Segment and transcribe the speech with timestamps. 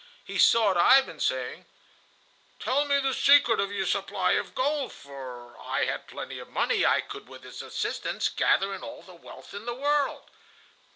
[0.25, 1.67] He sought Ivan, saying:
[2.57, 6.49] "Tell me the secret of your supply of gold, for if I had plenty of
[6.49, 10.27] money I could with its assistance gather in all the wealth in the world."